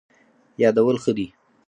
یادول 0.61 0.97
ښه 1.03 1.11
دی. 1.17 1.27